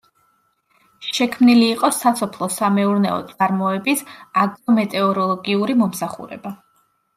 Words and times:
შექმნილი 1.17 1.67
იყო 1.73 1.89
სასოფლო-სამეურნეო 1.97 3.19
წარმოების 3.35 4.03
აგრომეტეოროლოგიური 4.47 5.81
მომსახურება. 5.85 6.59